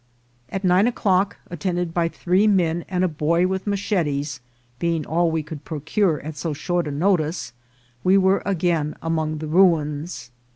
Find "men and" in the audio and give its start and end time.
2.47-3.03